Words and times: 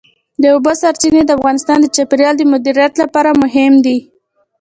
د 0.41 0.43
اوبو 0.53 0.71
سرچینې 0.81 1.21
د 1.25 1.31
افغانستان 1.37 1.77
د 1.81 1.85
چاپیریال 1.95 2.35
د 2.37 2.43
مدیریت 2.53 2.93
لپاره 3.03 3.39
مهم 3.43 3.73
دي. 3.85 3.97